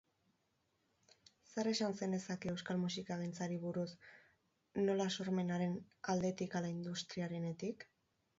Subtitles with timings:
[1.51, 3.85] Zer esan zenezake euskal musikagintzari buruz,
[4.89, 5.77] nola sormenaren
[6.17, 7.89] aldetik hala industriarenetik?